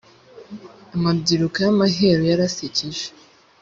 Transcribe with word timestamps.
amabyiruka 0.95 1.57
yamaheru 1.65 2.21
yarasekeje. 2.31 3.05